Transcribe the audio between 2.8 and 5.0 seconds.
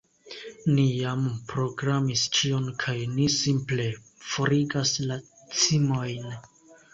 kaj ni simple forigas